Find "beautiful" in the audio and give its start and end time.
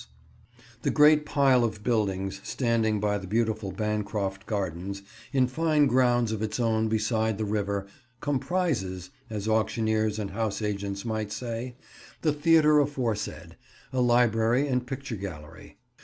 3.27-3.71